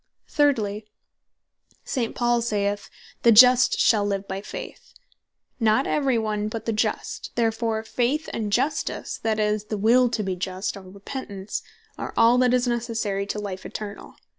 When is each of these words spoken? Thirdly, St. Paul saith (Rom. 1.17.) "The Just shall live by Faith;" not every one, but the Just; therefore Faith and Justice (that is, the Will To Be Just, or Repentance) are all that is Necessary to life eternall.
Thirdly, 0.27 0.87
St. 1.83 2.15
Paul 2.15 2.41
saith 2.41 2.89
(Rom. 2.89 3.19
1.17.) 3.19 3.21
"The 3.21 3.31
Just 3.33 3.79
shall 3.79 4.03
live 4.03 4.27
by 4.27 4.41
Faith;" 4.41 4.95
not 5.59 5.85
every 5.85 6.17
one, 6.17 6.47
but 6.47 6.65
the 6.65 6.73
Just; 6.73 7.29
therefore 7.35 7.83
Faith 7.83 8.27
and 8.33 8.51
Justice 8.51 9.19
(that 9.21 9.39
is, 9.39 9.65
the 9.65 9.77
Will 9.77 10.09
To 10.09 10.23
Be 10.23 10.35
Just, 10.35 10.75
or 10.75 10.81
Repentance) 10.81 11.61
are 11.99 12.15
all 12.17 12.39
that 12.39 12.51
is 12.51 12.65
Necessary 12.67 13.27
to 13.27 13.37
life 13.37 13.63
eternall. 13.63 14.15